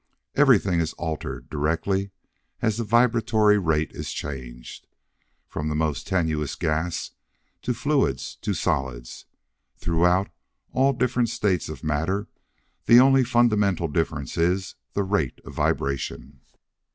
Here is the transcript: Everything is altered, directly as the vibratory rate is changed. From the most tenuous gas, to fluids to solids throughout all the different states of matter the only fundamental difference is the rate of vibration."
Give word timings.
Everything 0.33 0.79
is 0.79 0.93
altered, 0.93 1.47
directly 1.47 2.09
as 2.59 2.77
the 2.77 2.83
vibratory 2.83 3.59
rate 3.59 3.91
is 3.91 4.11
changed. 4.11 4.87
From 5.47 5.69
the 5.69 5.75
most 5.75 6.07
tenuous 6.07 6.55
gas, 6.55 7.11
to 7.61 7.75
fluids 7.75 8.33
to 8.37 8.55
solids 8.55 9.25
throughout 9.77 10.31
all 10.71 10.91
the 10.91 10.97
different 10.97 11.29
states 11.29 11.69
of 11.69 11.83
matter 11.83 12.27
the 12.87 12.99
only 12.99 13.23
fundamental 13.23 13.87
difference 13.87 14.37
is 14.39 14.73
the 14.93 15.03
rate 15.03 15.39
of 15.45 15.53
vibration." 15.53 16.41